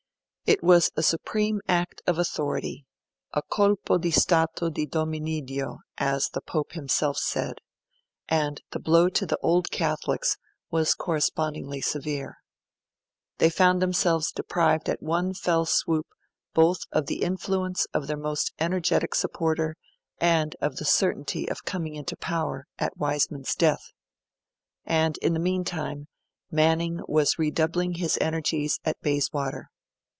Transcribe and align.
It 0.47 0.61
was 0.61 0.91
a 0.97 1.01
supreme 1.03 1.61
act 1.69 2.01
of 2.05 2.19
authority 2.19 2.85
a 3.33 3.41
'colpo 3.41 3.97
di 3.97 4.11
stato 4.11 4.69
di 4.69 4.85
Dominiddio', 4.85 5.77
as 5.97 6.27
the 6.33 6.41
Pope 6.41 6.73
himself 6.73 7.15
said 7.17 7.59
and 8.27 8.61
the 8.71 8.79
blow 8.79 9.07
to 9.07 9.25
the 9.25 9.37
Old 9.37 9.71
Catholics 9.71 10.35
was 10.69 10.93
correspondingly 10.93 11.79
severe. 11.79 12.39
They 13.37 13.49
found 13.49 13.81
themselves 13.81 14.29
deprived 14.33 14.89
at 14.89 15.01
one 15.01 15.33
fell 15.33 15.65
swoop 15.65 16.07
both 16.53 16.79
of 16.91 17.05
the 17.05 17.21
influence 17.21 17.85
of 17.93 18.07
their 18.07 18.17
most 18.17 18.51
energetic 18.59 19.15
supporter 19.15 19.77
and 20.17 20.57
of 20.59 20.75
the 20.75 20.85
certainty 20.85 21.47
of 21.49 21.63
coming 21.63 21.95
into 21.95 22.17
power 22.17 22.67
at 22.77 22.97
Wiseman's 22.97 23.55
death. 23.55 23.93
And 24.83 25.17
in 25.19 25.31
the 25.31 25.39
meantime, 25.39 26.09
Manning 26.51 26.99
was 27.07 27.39
redoubling 27.39 27.93
his 27.93 28.17
energies 28.19 28.81
at 28.83 28.99
Bayswater. 28.99 29.71